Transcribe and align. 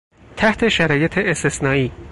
تحت 0.37 0.67
شرایط 0.67 1.17
استثنایی... 1.17 1.91